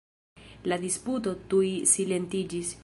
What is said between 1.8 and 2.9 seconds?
silentiĝis.